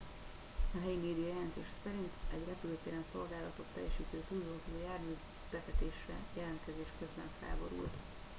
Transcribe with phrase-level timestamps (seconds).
[0.73, 5.15] a helyi média jelentése szerint egy repülőtéren szolgálatot teljesítő tűzoltó jármű
[5.51, 7.93] bevetésre jelentkezés közben felborult